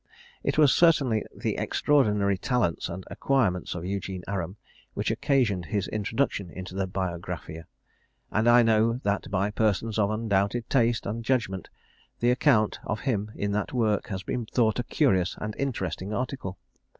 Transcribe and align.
It 0.43 0.57
was 0.57 0.73
certainly 0.73 1.23
the 1.31 1.55
extraordinary 1.57 2.35
talents 2.35 2.89
and 2.89 3.03
acquirements 3.11 3.75
of 3.75 3.85
Eugene 3.85 4.23
Aram 4.27 4.55
which 4.95 5.11
occasioned 5.11 5.65
his 5.65 5.87
introduction 5.89 6.49
into 6.49 6.73
the 6.73 6.87
Biographia; 6.87 7.65
and 8.31 8.49
I 8.49 8.63
know 8.63 8.93
that 9.03 9.29
by 9.29 9.51
persons 9.51 9.99
of 9.99 10.09
undoubted 10.09 10.67
taste 10.71 11.05
and 11.05 11.23
judgment, 11.23 11.69
the 12.19 12.31
account 12.31 12.79
of 12.83 13.01
him 13.01 13.29
in 13.35 13.51
that 13.51 13.73
work 13.73 14.07
has 14.07 14.23
been 14.23 14.47
thought 14.47 14.79
a 14.79 14.83
curious 14.83 15.35
and 15.39 15.55
interesting 15.59 16.11
article. 16.15 16.57